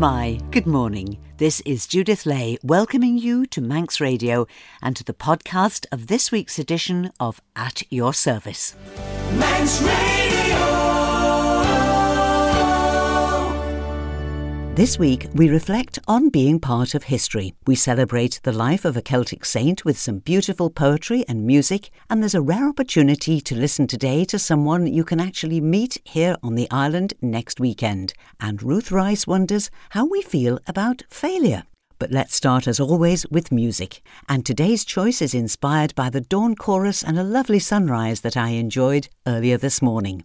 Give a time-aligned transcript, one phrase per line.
[0.00, 1.18] Laramie, good morning.
[1.36, 4.46] This is Judith Lay welcoming you to Manx Radio
[4.80, 8.74] and to the podcast of this week's edition of At Your Service.
[9.34, 10.79] Manx Radio!
[14.80, 17.52] This week, we reflect on being part of history.
[17.66, 22.22] We celebrate the life of a Celtic saint with some beautiful poetry and music, and
[22.22, 26.54] there's a rare opportunity to listen today to someone you can actually meet here on
[26.54, 28.14] the island next weekend.
[28.40, 31.64] And Ruth Rice wonders how we feel about failure.
[31.98, 34.00] But let's start, as always, with music.
[34.30, 38.52] And today's choice is inspired by the dawn chorus and a lovely sunrise that I
[38.52, 40.24] enjoyed earlier this morning.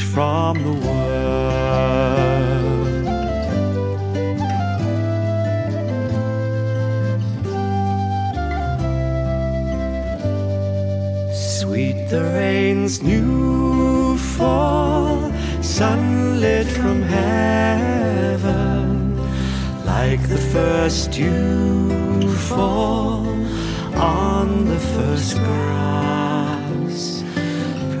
[0.13, 1.11] from the world.
[11.33, 15.31] Sweet the rain's new fall,
[15.61, 18.57] sunlit from heaven,
[19.85, 23.25] like the first dew fall
[23.95, 26.20] on the first grass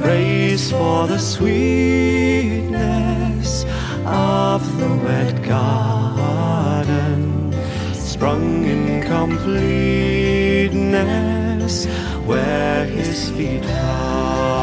[0.01, 3.65] praise for the sweetness
[4.05, 7.53] of the wet garden,
[7.93, 11.85] sprung in completeness
[12.25, 14.60] where his feet pass.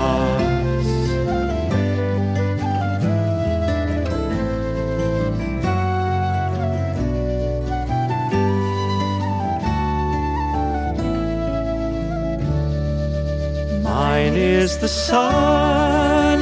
[14.59, 16.39] Is the sunlight,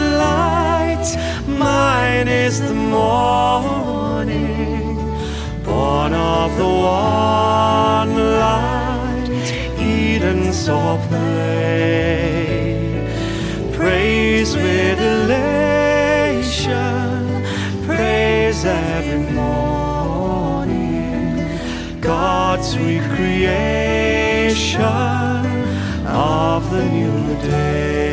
[1.47, 4.25] mine is the morning,
[5.63, 9.29] born of the one light,
[9.79, 12.67] Eden saw play.
[13.75, 16.65] Praise with elation,
[17.85, 20.81] praise every morning,
[22.01, 23.97] God's recreation
[26.17, 28.07] of the new day.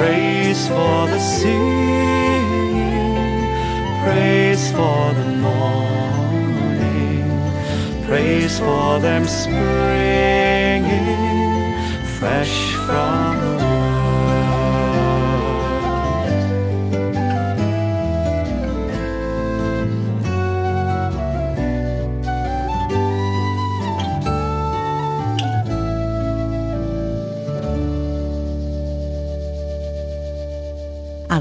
[0.00, 1.60] Praise for the singing,
[4.02, 7.28] praise for the morning,
[8.06, 10.39] praise for them springing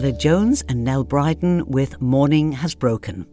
[0.09, 3.27] Aled Jones and Nell Bryden with Morning Has Broken.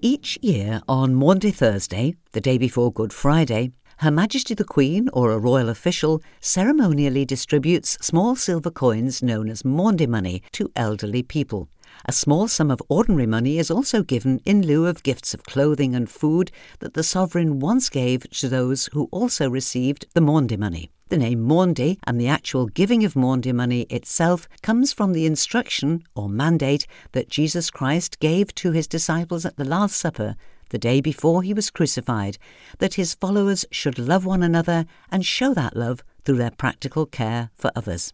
[0.00, 5.30] Each year on Maundy Thursday, the day before Good Friday, Her Majesty the Queen or
[5.30, 11.68] a royal official ceremonially distributes small silver coins known as Maundy money to elderly people.
[12.06, 15.94] A small sum of ordinary money is also given in lieu of gifts of clothing
[15.94, 16.50] and food
[16.80, 20.90] that the sovereign once gave to those who also received the Maundy money.
[21.10, 26.04] The name Maundy and the actual giving of Maundy money itself comes from the instruction
[26.14, 30.36] or mandate that Jesus Christ gave to his disciples at the Last Supper
[30.68, 32.38] the day before he was crucified,
[32.78, 37.50] that his followers should love one another and show that love through their practical care
[37.56, 38.12] for others.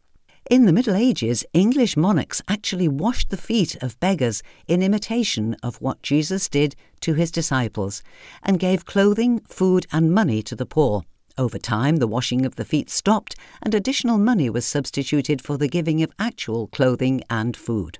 [0.50, 5.82] In the Middle Ages, English monarchs actually washed the feet of beggars in imitation of
[5.82, 8.02] what Jesus did to his disciples
[8.42, 11.02] and gave clothing, food, and money to the poor.
[11.38, 15.68] Over time, the washing of the feet stopped and additional money was substituted for the
[15.68, 17.98] giving of actual clothing and food.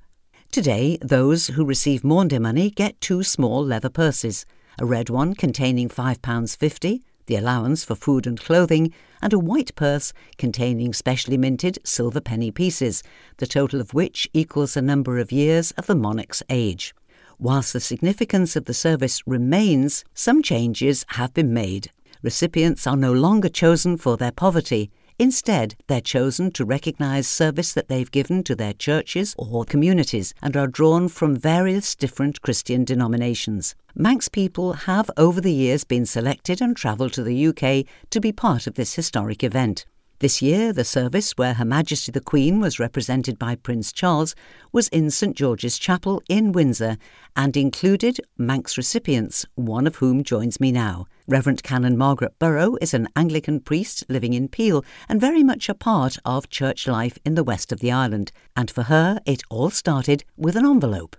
[0.50, 4.46] Today, those who receive Maundy money get two small leather purses
[4.78, 8.92] a red one containing £5.50, the allowance for food and clothing,
[9.22, 13.02] and a white purse containing specially minted silver penny pieces,
[13.38, 16.94] the total of which equals the number of years of the monarch's age.
[17.38, 21.90] Whilst the significance of the service remains, some changes have been made.
[22.26, 24.90] Recipients are no longer chosen for their poverty.
[25.16, 30.56] Instead, they're chosen to recognise service that they've given to their churches or communities and
[30.56, 33.76] are drawn from various different Christian denominations.
[33.94, 38.32] Manx people have over the years been selected and travelled to the UK to be
[38.32, 39.86] part of this historic event.
[40.18, 44.34] This year, the service, where Her Majesty the Queen was represented by Prince Charles,
[44.72, 46.96] was in St George's Chapel in Windsor
[47.36, 51.06] and included Manx recipients, one of whom joins me now.
[51.28, 55.74] Reverend Canon Margaret Burrow is an Anglican priest living in Peel and very much a
[55.74, 58.30] part of church life in the west of the island.
[58.56, 61.16] And for her, it all started with an envelope.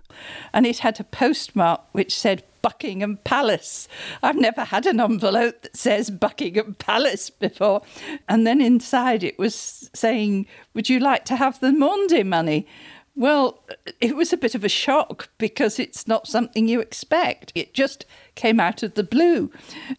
[0.54, 3.86] And it had a postmark which said Buckingham Palace.
[4.22, 7.82] I've never had an envelope that says Buckingham Palace before.
[8.30, 12.66] And then inside it was saying, Would you like to have the Maundy money?
[13.18, 13.64] Well,
[14.00, 17.50] it was a bit of a shock because it's not something you expect.
[17.56, 18.06] It just
[18.38, 19.50] came out of the blue.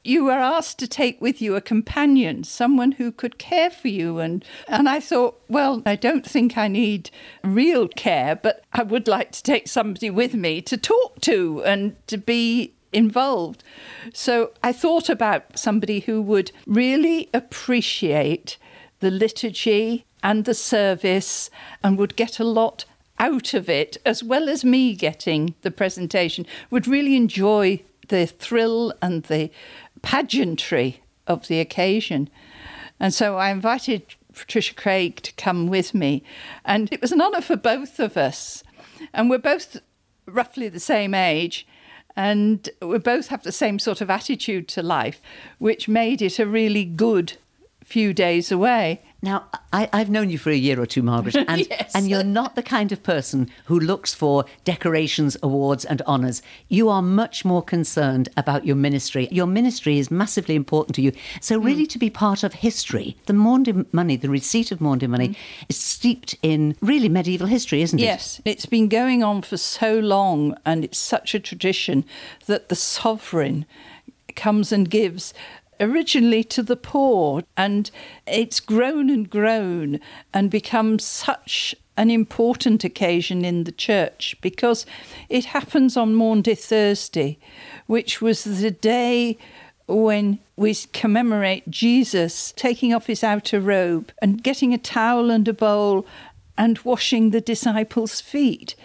[0.03, 4.19] You were asked to take with you a companion, someone who could care for you.
[4.19, 7.12] And, and I thought, well, I don't think I need
[7.44, 11.95] real care, but I would like to take somebody with me to talk to and
[12.07, 13.62] to be involved.
[14.13, 18.57] So I thought about somebody who would really appreciate
[19.01, 21.50] the liturgy and the service
[21.83, 22.85] and would get a lot
[23.19, 28.94] out of it, as well as me getting the presentation, would really enjoy the thrill
[29.01, 29.50] and the
[30.01, 32.29] pageantry of the occasion.
[33.00, 34.03] And so I invited
[34.33, 36.23] Patricia Craig to come with me,
[36.65, 38.63] and it was an honour for both of us.
[39.13, 39.77] And we're both
[40.25, 41.65] roughly the same age,
[42.15, 45.21] and we both have the same sort of attitude to life,
[45.57, 47.38] which made it a really good
[47.83, 49.01] few days away.
[49.21, 51.94] Now, I, have known you for a year or two, Margaret, and, yes.
[51.94, 56.42] and you're not the kind of person who looks for decorations, awards, and honours.
[56.69, 59.27] You are much more concerned about your ministry.
[59.30, 61.12] Your ministry is massively important to you.
[61.42, 61.66] So, hmm.
[61.66, 61.89] really, mm.
[61.89, 65.36] to be part of history, the Maundy money, the receipt of Maundy money, mm.
[65.68, 68.04] is steeped in really medieval history, isn't it?
[68.04, 72.06] Yes, it's been going on for so long, and it's such a tradition
[72.45, 73.66] that the sovereign
[74.36, 75.33] comes and gives
[75.80, 77.90] originally to the poor, and
[78.28, 80.00] it's grown and grown
[80.34, 84.86] and become such an important occasion in the church because
[85.28, 87.38] it happens on Maundy Thursday,
[87.88, 89.38] which was the day
[89.88, 95.54] when we commemorate Jesus taking off his outer robe and getting a towel and a
[95.54, 96.06] bowl
[96.58, 98.76] and washing the disciples' feet.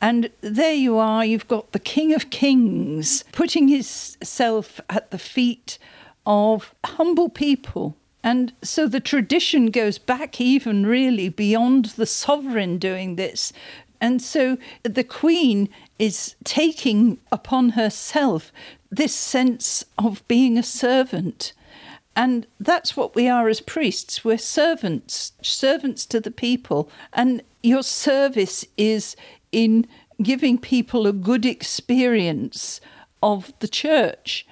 [0.00, 5.78] And there you are, you've got the King of Kings putting himself at the feet
[6.26, 7.96] of humble people.
[8.22, 13.52] And so the tradition goes back even really beyond the sovereign doing this.
[14.00, 15.68] And so the Queen
[15.98, 18.52] is taking upon herself
[18.90, 21.52] this sense of being a servant.
[22.16, 24.24] And that's what we are as priests.
[24.24, 26.90] We're servants, servants to the people.
[27.12, 29.16] And your service is
[29.52, 29.86] in
[30.22, 32.80] giving people a good experience
[33.22, 34.46] of the church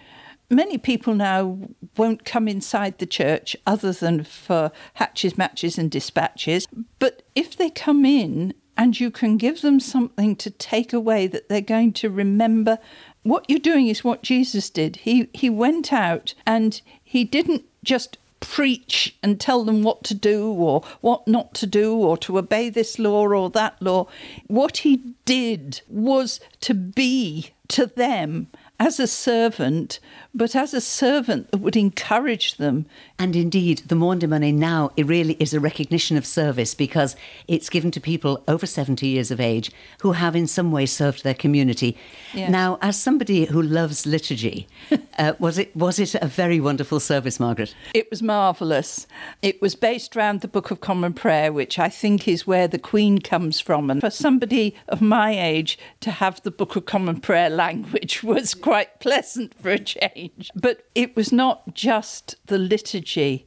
[0.53, 1.59] many people now
[1.97, 6.69] won't come inside the church other than for hatches, matches, and dispatches.
[6.99, 11.49] But if they come in and you can give them something to take away that
[11.49, 12.79] they're going to remember,
[13.23, 14.97] what you're doing is what Jesus did.
[14.97, 20.51] He, he went out and he didn't just preach and tell them what to do
[20.53, 24.07] or what not to do or to obey this law or that law.
[24.49, 28.49] What he did was to be to them
[28.81, 30.01] as a servant,
[30.35, 32.87] but as a servant that would encourage them.
[33.19, 37.17] And indeed, the Maundy money now it really is a recognition of service because
[37.49, 39.71] it's given to people over 70 years of age
[40.01, 41.97] who have in some way served their community.
[42.35, 42.51] Yes.
[42.51, 44.67] Now, as somebody who loves liturgy,
[45.19, 47.75] uh, was it was it a very wonderful service, Margaret?
[47.95, 49.07] It was marvellous.
[49.41, 52.79] It was based around the Book of Common Prayer, which I think is where the
[52.79, 53.91] Queen comes from.
[53.91, 58.55] And for somebody of my age to have the Book of Common Prayer language was
[58.55, 60.22] quite quite pleasant for a change.
[60.55, 63.47] But it was not just the liturgy,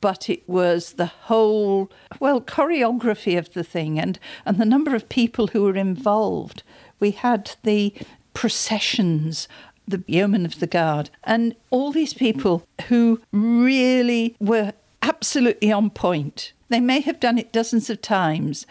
[0.00, 5.08] but it was the whole, well, choreography of the thing and, and the number of
[5.08, 6.62] people who were involved.
[7.00, 7.94] We had the
[8.32, 9.48] processions
[9.86, 16.52] the yeomen of the guard, and all these people who really were absolutely on point.
[16.68, 18.66] They may have done it dozens of times,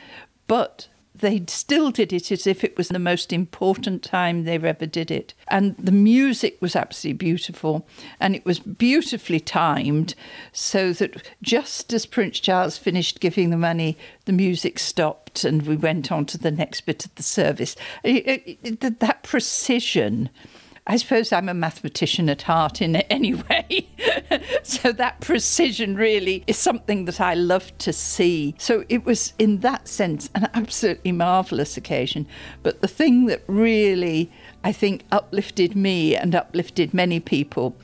[0.47, 0.87] but
[1.23, 5.09] they still did it as if it was the most important time they've ever did
[5.09, 5.33] it.
[5.47, 7.87] And the music was absolutely beautiful
[8.19, 10.15] and it was beautifully timed
[10.51, 15.77] so that just as Prince Charles finished giving the money, the music stopped and we
[15.77, 17.77] went on to the next bit of the service.
[18.03, 20.29] It, it, it, that precision
[20.85, 23.87] I suppose I'm a mathematician at heart in any way.
[24.63, 28.55] so that precision really is something that I love to see.
[28.57, 32.27] So it was, in that sense, an absolutely marvellous occasion.
[32.63, 34.31] But the thing that really,
[34.63, 37.75] I think, uplifted me and uplifted many people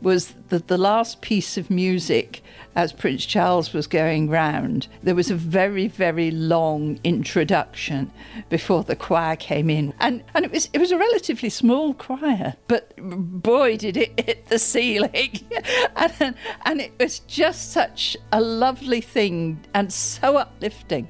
[0.00, 2.42] was that the last piece of music
[2.74, 8.10] as Prince Charles was going round, there was a very, very long introduction
[8.48, 9.92] before the choir came in.
[10.00, 14.46] And, and it, was, it was a relatively small choir, but boy, did it hit
[14.46, 15.38] the ceiling.
[15.96, 16.34] and,
[16.64, 21.08] and it was just such a lovely thing and so uplifting.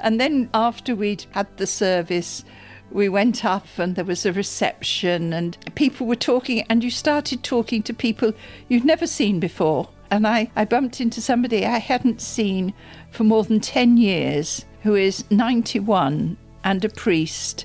[0.00, 2.44] And then after we'd had the service,
[2.94, 7.42] we went up and there was a reception and people were talking and you started
[7.42, 8.32] talking to people
[8.68, 9.88] you'd never seen before.
[10.10, 12.74] And I, I bumped into somebody I hadn't seen
[13.10, 17.64] for more than 10 years who is 91 and a priest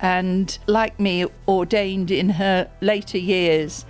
[0.00, 3.86] and like me ordained in her later years.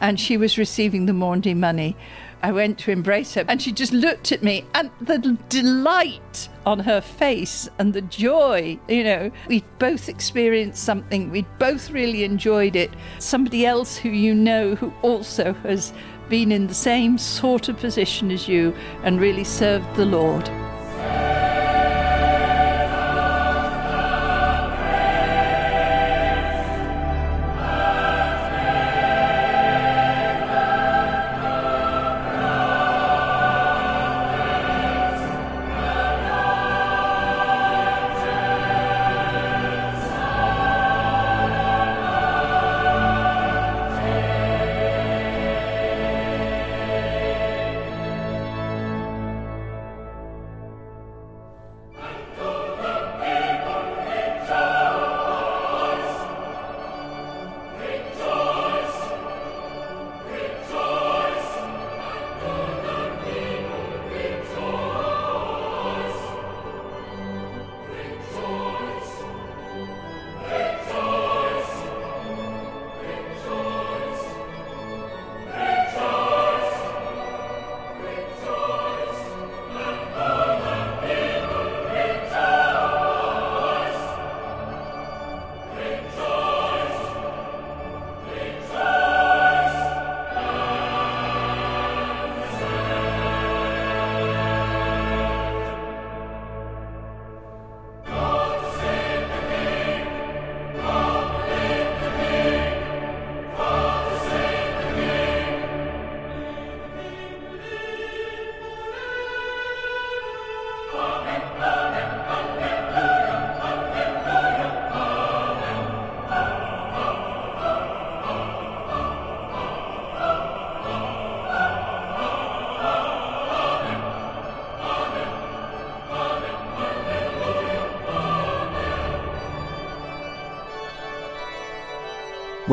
[0.00, 1.96] And she was receiving the Maundy money
[2.42, 6.80] I went to embrace her, and she just looked at me, and the delight on
[6.80, 8.78] her face and the joy.
[8.88, 12.90] You know, we both experienced something, we both really enjoyed it.
[13.18, 15.92] Somebody else who you know who also has
[16.28, 20.50] been in the same sort of position as you and really served the Lord.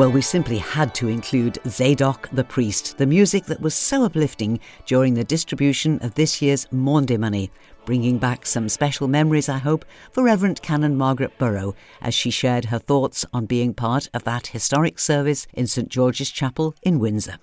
[0.00, 4.58] Well, we simply had to include Zadok the Priest, the music that was so uplifting
[4.86, 7.50] during the distribution of this year's Maundy Money,
[7.84, 12.64] bringing back some special memories, I hope, for Reverend Canon Margaret Burrow as she shared
[12.64, 17.36] her thoughts on being part of that historic service in St George's Chapel in Windsor.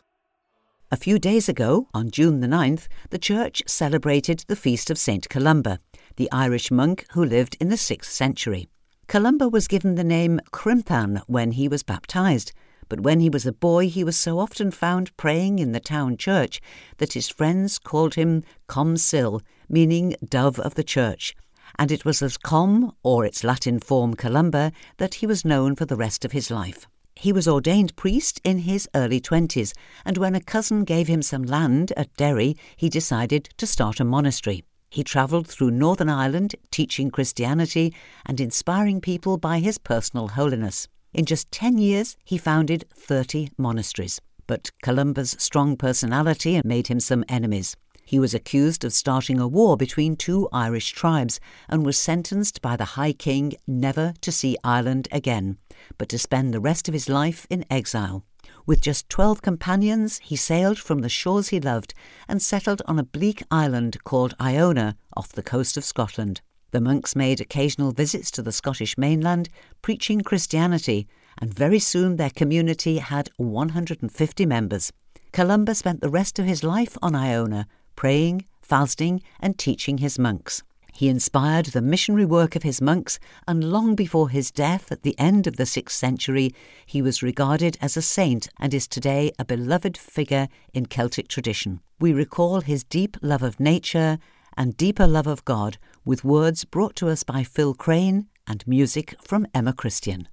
[0.91, 5.29] A few days ago, on June the 9th, the church celebrated the feast of St
[5.29, 5.77] Columba,
[6.15, 8.67] the Irish monk who lived in the 6th century.
[9.07, 12.51] Columba was given the name Crimthann when he was baptized,
[12.89, 16.17] but when he was a boy he was so often found praying in the town
[16.17, 16.59] church
[16.97, 21.33] that his friends called him Columcille, meaning dove of the church,
[21.79, 25.85] and it was as Com, or its Latin form Columba, that he was known for
[25.85, 26.85] the rest of his life.
[27.15, 29.73] He was ordained priest in his early twenties,
[30.03, 34.03] and when a cousin gave him some land at Derry, he decided to start a
[34.03, 34.65] monastery.
[34.89, 37.93] He travelled through Northern Ireland teaching Christianity
[38.25, 40.87] and inspiring people by his personal holiness.
[41.13, 44.21] In just 10 years, he founded 30 monasteries.
[44.45, 47.75] But Columba's strong personality made him some enemies.
[48.05, 52.77] He was accused of starting a war between two Irish tribes and was sentenced by
[52.77, 55.57] the High King never to see Ireland again,
[55.97, 58.23] but to spend the rest of his life in exile.
[58.67, 61.93] With just 12 companions, he sailed from the shores he loved
[62.27, 66.41] and settled on a bleak island called Iona off the coast of Scotland.
[66.71, 69.47] The monks made occasional visits to the Scottish mainland,
[69.81, 71.07] preaching Christianity,
[71.37, 74.91] and very soon their community had 150 members.
[75.31, 80.61] Columba spent the rest of his life on Iona, praying, fasting, and teaching his monks.
[80.97, 85.13] He inspired the missionary work of his monks, and long before his death at the
[85.19, 86.55] end of the 6th century,
[86.87, 91.81] he was regarded as a saint and is today a beloved figure in Celtic tradition.
[91.99, 94.17] We recall his deep love of nature
[94.57, 99.13] and deeper love of God with words brought to us by Phil Crane and music
[99.21, 100.27] from Emma Christian.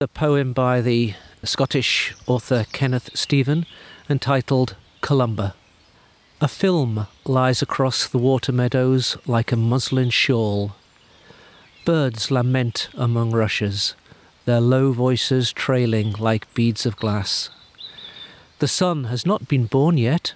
[0.00, 1.14] A poem by the
[1.44, 3.66] Scottish author Kenneth Steven
[4.10, 5.54] entitled Columba.
[6.38, 10.76] A film lies across the water meadows like a muslin shawl.
[11.86, 13.94] Birds lament among rushes,
[14.44, 17.48] their low voices trailing like beads of glass.
[18.58, 20.34] The sun has not been born yet,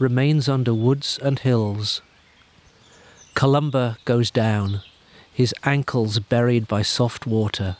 [0.00, 2.02] remains under woods and hills.
[3.34, 4.82] Columba goes down,
[5.32, 7.76] his ankles buried by soft water,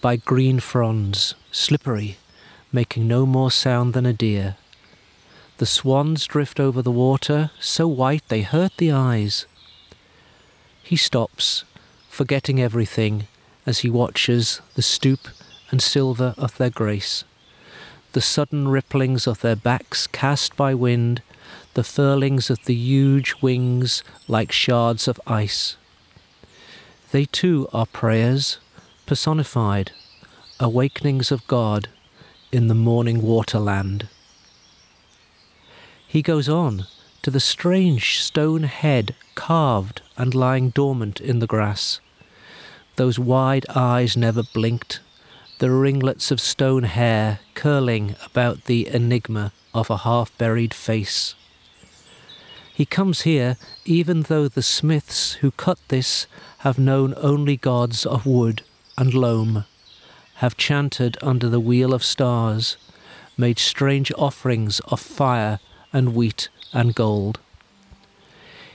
[0.00, 2.16] by green fronds, slippery,
[2.72, 4.56] making no more sound than a deer.
[5.58, 9.44] The swans drift over the water, so white they hurt the eyes.
[10.84, 11.64] He stops,
[12.08, 13.26] forgetting everything,
[13.66, 15.28] as he watches the stoop
[15.72, 17.24] and silver of their grace,
[18.12, 21.22] the sudden ripplings of their backs cast by wind,
[21.74, 25.76] the furlings of the huge wings like shards of ice.
[27.10, 28.58] They too are prayers,
[29.06, 29.90] personified,
[30.60, 31.88] awakenings of God
[32.52, 34.08] in the morning waterland.
[36.08, 36.86] He goes on
[37.20, 42.00] to the strange stone head carved and lying dormant in the grass.
[42.96, 45.00] Those wide eyes never blinked,
[45.58, 51.34] the ringlets of stone hair curling about the enigma of a half buried face.
[52.72, 56.26] He comes here even though the smiths who cut this
[56.58, 58.62] have known only gods of wood
[58.96, 59.66] and loam,
[60.36, 62.78] have chanted under the wheel of stars,
[63.36, 65.60] made strange offerings of fire
[65.92, 67.40] and wheat and gold.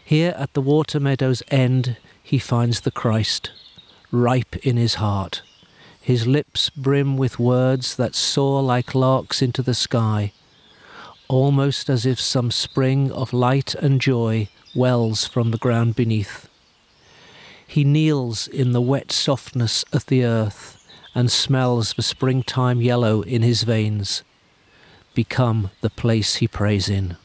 [0.03, 3.51] Here at the water meadow's end he finds the Christ,
[4.11, 5.41] ripe in his heart,
[6.01, 10.33] his lips brim with words that soar like larks into the sky,
[11.27, 16.49] almost as if some spring of light and joy wells from the ground beneath.
[17.65, 20.77] He kneels in the wet softness of the earth
[21.15, 24.23] and smells the springtime yellow in his veins
[25.13, 27.17] become the place he prays in.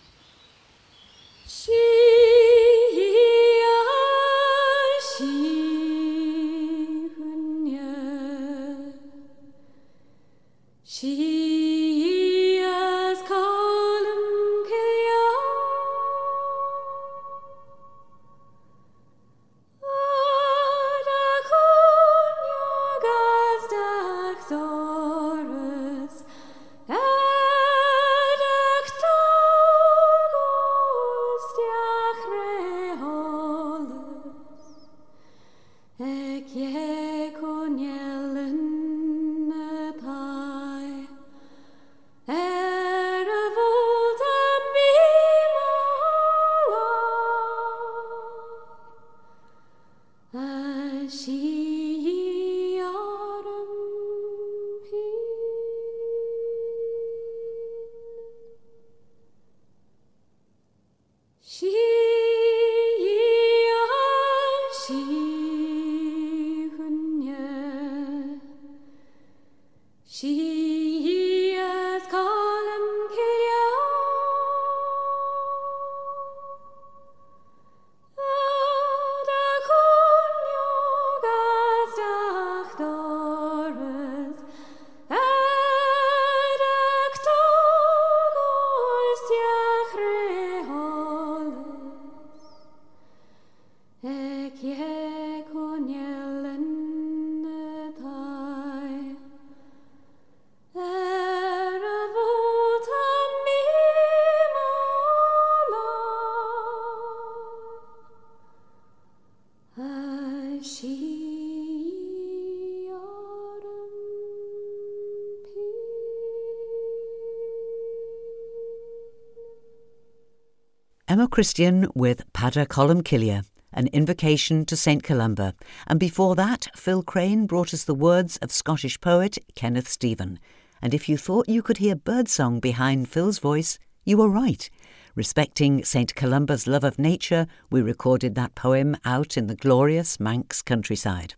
[121.09, 123.41] Emma Christian with Pater Columcille,
[123.73, 125.03] an invocation to St.
[125.03, 125.55] Columba.
[125.87, 130.39] And before that, Phil Crane brought us the words of Scottish poet Kenneth Steven.
[130.83, 134.69] And if you thought you could hear birdsong behind Phil's voice, you were right.
[135.15, 136.15] Respecting St.
[136.15, 141.37] Columba's love of nature, we recorded that poem out in the glorious Manx countryside.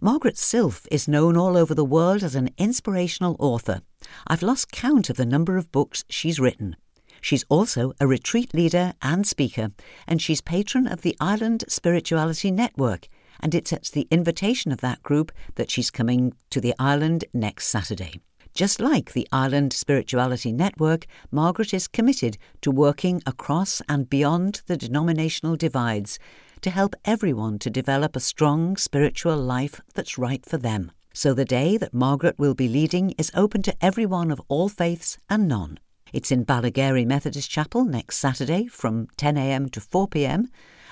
[0.00, 3.80] Margaret Silf is known all over the world as an inspirational author.
[4.28, 6.76] I've lost count of the number of books she's written.
[7.24, 9.70] She's also a retreat leader and speaker,
[10.06, 13.08] and she's patron of the Island Spirituality Network.
[13.40, 17.68] And it's at the invitation of that group that she's coming to the island next
[17.68, 18.20] Saturday.
[18.52, 24.76] Just like the Island Spirituality Network, Margaret is committed to working across and beyond the
[24.76, 26.18] denominational divides
[26.60, 30.92] to help everyone to develop a strong spiritual life that's right for them.
[31.14, 35.16] So the day that Margaret will be leading is open to everyone of all faiths
[35.30, 35.78] and none.
[36.14, 40.44] It's in Balagary Methodist Chapel next Saturday from 10am to 4pm,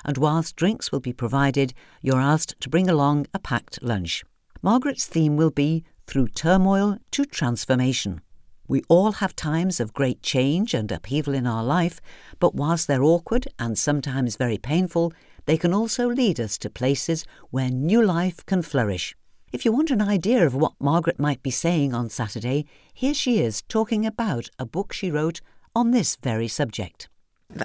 [0.04, 4.24] and whilst drinks will be provided, you're asked to bring along a packed lunch.
[4.62, 8.20] Margaret's theme will be Through Turmoil to Transformation.
[8.66, 12.00] We all have times of great change and upheaval in our life,
[12.40, 15.12] but whilst they're awkward and sometimes very painful,
[15.46, 19.14] they can also lead us to places where new life can flourish.
[19.52, 23.38] If you want an idea of what Margaret might be saying on Saturday, here she
[23.38, 25.42] is talking about a book she wrote
[25.76, 27.10] on this very subject.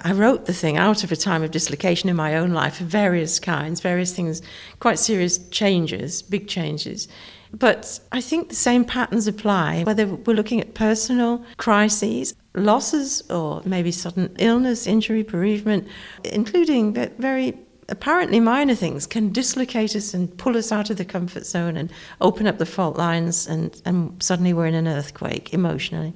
[0.04, 2.88] I wrote the thing out of a time of dislocation in my own life of
[2.88, 4.42] various kinds, various things,
[4.80, 7.08] quite serious changes, big changes.
[7.54, 13.62] But I think the same patterns apply, whether we're looking at personal crises, losses, or
[13.64, 15.88] maybe sudden illness, injury, bereavement,
[16.22, 17.56] including that very
[17.88, 21.90] apparently minor things can dislocate us and pull us out of the comfort zone and
[22.20, 26.12] open up the fault lines, and, and suddenly we're in an earthquake emotionally.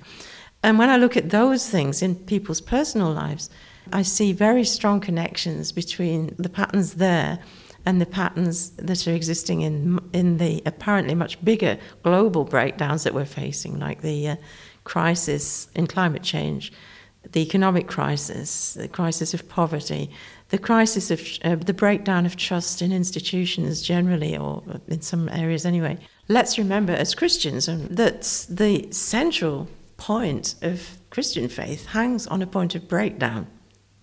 [0.63, 3.51] And when I look at those things in people's personal lives,
[3.93, 7.41] I see very strong connections between the patterns there
[7.85, 13.13] and the patterns that are existing in in the apparently much bigger global breakdowns that
[13.15, 14.37] we're facing, like the uh,
[14.85, 16.73] crisis in climate change,
[17.33, 20.11] the economic crisis, the crisis of poverty,
[20.53, 25.65] the crisis of uh, the breakdown of trust in institutions generally, or in some areas
[25.65, 25.97] anyway.
[26.29, 32.47] Let's remember as Christians um, that the central point of Christian faith hangs on a
[32.47, 33.47] point of breakdown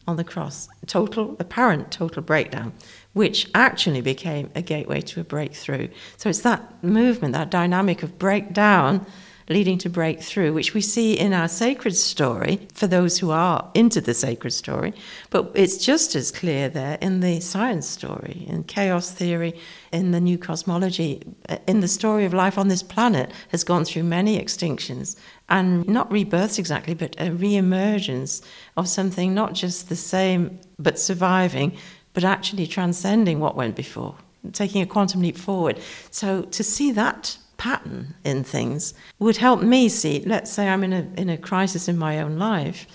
[0.07, 2.73] on the cross, total, apparent total breakdown,
[3.13, 5.87] which actually became a gateway to a breakthrough.
[6.17, 9.05] So it's that movement, that dynamic of breakdown
[9.49, 13.99] leading to breakthrough, which we see in our sacred story for those who are into
[13.99, 14.93] the sacred story.
[15.31, 19.59] But it's just as clear there in the science story, in chaos theory,
[19.91, 21.23] in the new cosmology,
[21.67, 25.15] in the story of life on this planet has gone through many extinctions
[25.49, 28.43] and not rebirths exactly, but a re-emergence
[28.77, 31.75] of something not just the same but surviving,
[32.13, 34.15] but actually transcending what went before,
[34.53, 35.79] taking a quantum leap forward.
[36.11, 40.23] So to see that pattern in things would help me see.
[40.25, 42.87] Let's say I'm in a, in a crisis in my own life.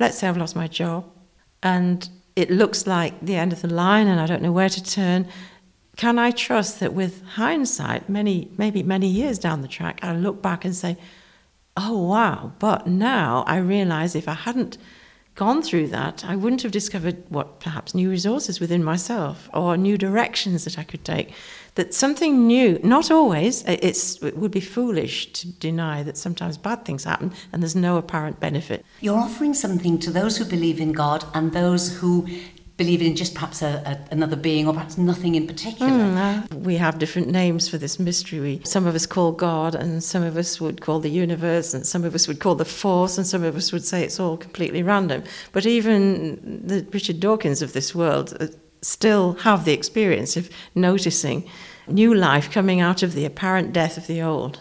[0.00, 1.04] Let's say I've lost my job
[1.62, 4.82] and it looks like the end of the line and I don't know where to
[4.82, 5.28] turn.
[5.96, 10.40] Can I trust that with hindsight, many, maybe many years down the track, I look
[10.40, 10.96] back and say,
[11.76, 14.78] oh wow, but now I realize if I hadn't
[15.34, 19.98] gone through that, I wouldn't have discovered what perhaps new resources within myself or new
[19.98, 21.32] directions that I could take.
[21.74, 26.84] That something new, not always, it's, it would be foolish to deny that sometimes bad
[26.84, 28.84] things happen and there's no apparent benefit.
[29.00, 32.28] You're offering something to those who believe in God and those who
[32.76, 35.90] believe in just perhaps a, a, another being or perhaps nothing in particular.
[35.90, 36.16] Mm,
[36.52, 38.40] uh, we have different names for this mystery.
[38.40, 41.86] We, some of us call God, and some of us would call the universe, and
[41.86, 44.36] some of us would call the force, and some of us would say it's all
[44.36, 45.22] completely random.
[45.52, 48.46] But even the Richard Dawkins of this world uh,
[48.82, 51.48] still have the experience of noticing
[51.86, 54.60] new life coming out of the apparent death of the old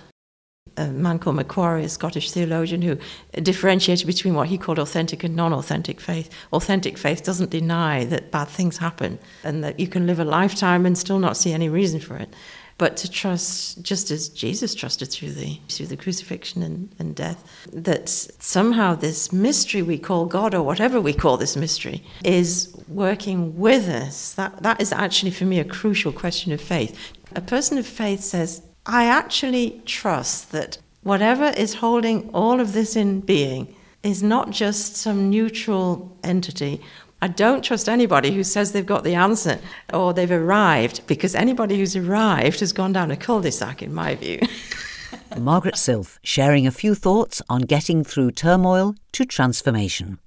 [0.78, 2.98] a man called Macquarrie, a Scottish theologian, who
[3.42, 6.30] differentiated between what he called authentic and non authentic faith.
[6.54, 10.86] Authentic faith doesn't deny that bad things happen and that you can live a lifetime
[10.86, 12.34] and still not see any reason for it.
[12.82, 17.44] But to trust, just as Jesus trusted through the, through the crucifixion and, and death,
[17.72, 23.56] that somehow this mystery we call God, or whatever we call this mystery, is working
[23.56, 24.34] with us.
[24.34, 26.98] That, that is actually, for me, a crucial question of faith.
[27.36, 32.96] A person of faith says, I actually trust that whatever is holding all of this
[32.96, 36.82] in being is not just some neutral entity.
[37.24, 39.60] I don't trust anybody who says they've got the answer
[39.94, 43.94] or they've arrived, because anybody who's arrived has gone down a cul de sac, in
[43.94, 44.40] my view.
[45.38, 50.18] Margaret Silf sharing a few thoughts on getting through turmoil to transformation.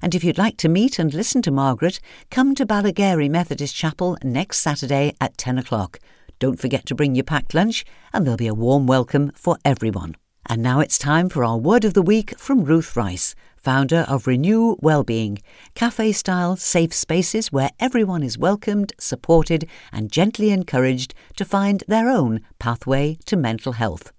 [0.00, 4.16] And if you'd like to meet and listen to Margaret, come to Balagary Methodist Chapel
[4.22, 5.98] next Saturday at 10 o'clock.
[6.38, 10.16] Don't forget to bring your packed lunch, and there'll be a warm welcome for everyone.
[10.46, 13.34] And now it's time for our word of the week from Ruth Rice,
[13.68, 15.42] founder of Renew Wellbeing,
[15.74, 22.08] cafe style safe spaces where everyone is welcomed, supported, and gently encouraged to find their
[22.08, 24.10] own pathway to mental health.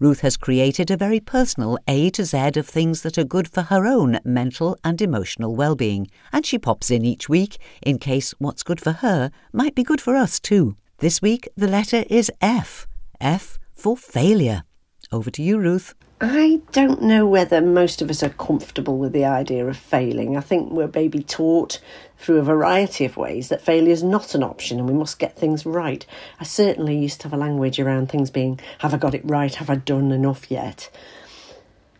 [0.00, 3.62] Ruth has created a very personal A to Z of things that are good for
[3.62, 8.64] her own mental and emotional well-being, and she pops in each week in case what's
[8.64, 10.76] good for her might be good for us too.
[10.98, 12.88] This week the letter is F.
[13.20, 14.64] F for failure.
[15.14, 15.94] Over to you, Ruth.
[16.20, 20.36] I don't know whether most of us are comfortable with the idea of failing.
[20.36, 21.78] I think we're maybe taught
[22.18, 25.36] through a variety of ways that failure is not an option and we must get
[25.36, 26.04] things right.
[26.40, 29.54] I certainly used to have a language around things being have I got it right?
[29.54, 30.90] Have I done enough yet?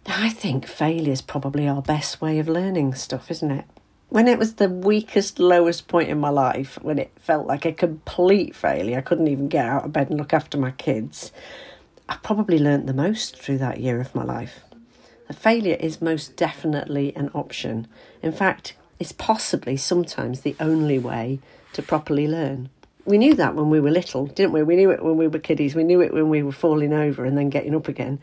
[0.06, 3.64] I think failure is probably our best way of learning stuff, isn't it?
[4.08, 7.72] When it was the weakest, lowest point in my life, when it felt like a
[7.72, 11.30] complete failure, I couldn't even get out of bed and look after my kids
[12.08, 14.64] I probably learnt the most through that year of my life.
[15.28, 17.86] A failure is most definitely an option.
[18.22, 21.40] In fact, it's possibly sometimes the only way
[21.72, 22.68] to properly learn.
[23.06, 24.62] We knew that when we were little, didn't we?
[24.62, 25.74] We knew it when we were kiddies.
[25.74, 28.18] We knew it when we were falling over and then getting up again.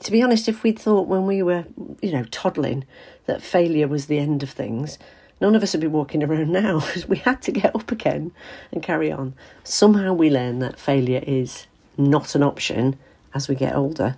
[0.00, 1.64] To be honest, if we'd thought when we were,
[2.00, 2.84] you know, toddling
[3.26, 4.96] that failure was the end of things,
[5.40, 8.30] none of us would be walking around now we had to get up again
[8.70, 9.34] and carry on.
[9.64, 12.96] Somehow we learn that failure is not an option
[13.34, 14.16] as we get older,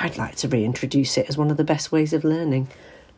[0.00, 2.68] I'd like to reintroduce it as one of the best ways of learning.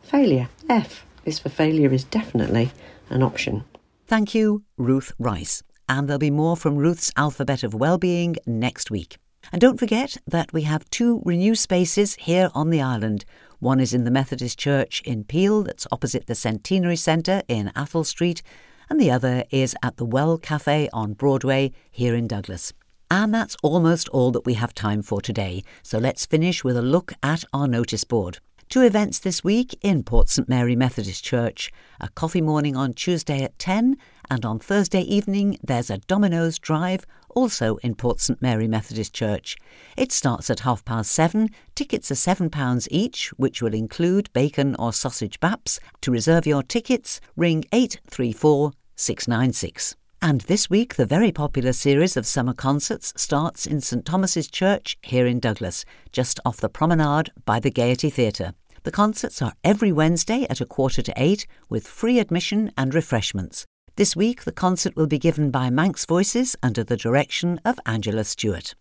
[0.01, 2.71] Failure, F, is for failure is definitely
[3.09, 3.63] an option.
[4.07, 5.63] Thank you, Ruth Rice.
[5.87, 9.17] And there'll be more from Ruth's Alphabet of Wellbeing next week.
[9.51, 13.25] And don't forget that we have two Renew spaces here on the island.
[13.59, 18.05] One is in the Methodist Church in Peel, that's opposite the Centenary Centre in Atholl
[18.05, 18.41] Street,
[18.89, 22.73] and the other is at the Well Cafe on Broadway here in Douglas.
[23.11, 26.81] And that's almost all that we have time for today, so let's finish with a
[26.81, 28.39] look at our notice board.
[28.67, 33.43] Two events this week in Port St Mary Methodist Church a coffee morning on Tuesday
[33.43, 33.95] at 10,
[34.29, 39.55] and on Thursday evening there's a Domino's Drive, also in Port St Mary Methodist Church.
[39.95, 41.49] It starts at half past seven.
[41.75, 45.79] Tickets are £7 each, which will include bacon or sausage baps.
[46.01, 49.95] To reserve your tickets, ring 834 696.
[50.25, 54.97] And this week, the very popular series of summer concerts starts in St Thomas's Church
[55.03, 58.55] here in Douglas, just off the promenade by the Gaiety Theatre.
[58.85, 63.67] The concerts are every Wednesday at a quarter to eight with free admission and refreshments.
[63.97, 68.23] This week, the concert will be given by Manx Voices under the direction of Angela
[68.23, 68.73] Stewart.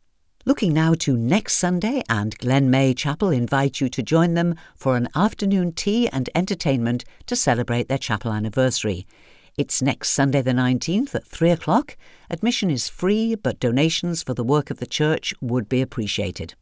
[0.46, 4.96] Looking now to next Sunday, and Glen Maye Chapel invite you to join them for
[4.96, 9.06] an afternoon tea and entertainment to celebrate their chapel anniversary.
[9.56, 11.96] It's next Sunday, the 19th at 3 o'clock.
[12.28, 16.54] Admission is free, but donations for the work of the church would be appreciated.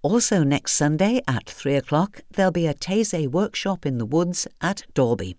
[0.00, 4.84] Also, next Sunday at 3 o'clock, there'll be a Taizé workshop in the woods at
[4.94, 5.36] Dalby,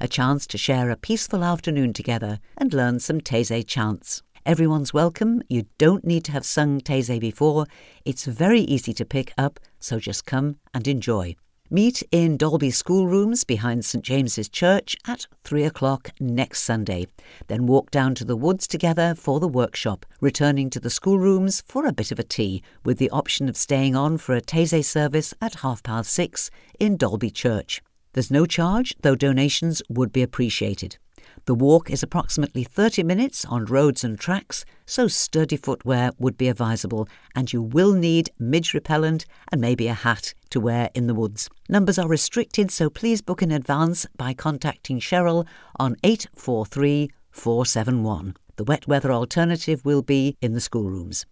[0.00, 4.24] a chance to share a peaceful afternoon together and learn some Taizé chants.
[4.44, 5.42] Everyone's welcome.
[5.48, 7.66] You don't need to have sung Taizé before.
[8.04, 11.36] It's very easy to pick up, so just come and enjoy.
[11.72, 17.06] Meet in Dalby schoolrooms behind St James's Church at 3 o'clock next Sunday.
[17.46, 21.86] Then walk down to the woods together for the workshop, returning to the schoolrooms for
[21.86, 25.32] a bit of a tea, with the option of staying on for a Taizé service
[25.40, 27.80] at half past six in Dalby Church.
[28.14, 30.98] There's no charge, though donations would be appreciated.
[31.46, 36.48] The walk is approximately 30 minutes on roads and tracks, so sturdy footwear would be
[36.48, 41.14] advisable, and you will need midge repellent and maybe a hat to wear in the
[41.14, 41.48] woods.
[41.68, 45.46] Numbers are restricted, so please book in advance by contacting Cheryl
[45.78, 48.34] on 843 471.
[48.56, 51.24] The wet weather alternative will be in the schoolrooms.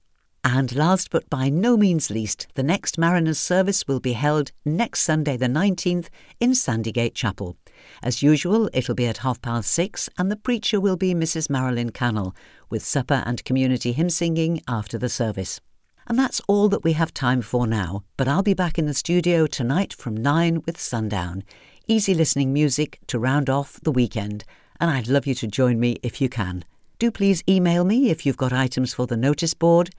[0.50, 5.00] And last but by no means least, the next Mariners service will be held next
[5.02, 6.08] Sunday, the 19th,
[6.40, 7.58] in Sandygate Chapel.
[8.02, 11.50] As usual, it'll be at half past six, and the preacher will be Mrs.
[11.50, 12.34] Marilyn Cannell,
[12.70, 15.60] with supper and community hymn singing after the service.
[16.06, 18.94] And that's all that we have time for now, but I'll be back in the
[18.94, 21.44] studio tonight from nine with Sundown.
[21.88, 24.46] Easy listening music to round off the weekend,
[24.80, 26.64] and I'd love you to join me if you can.
[26.98, 29.90] Do please email me if you've got items for the notice board,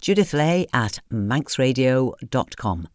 [0.00, 2.88] judithlay at manxradio.com.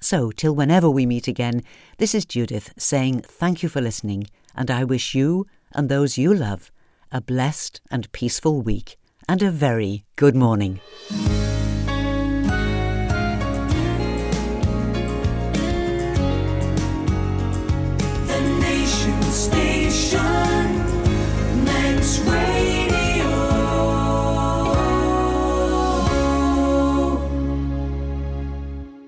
[0.00, 1.62] So, till whenever we meet again,
[1.98, 6.34] this is Judith saying thank you for listening, and I wish you and those you
[6.34, 6.72] love
[7.12, 8.96] a blessed and peaceful week
[9.28, 10.80] and a very good morning.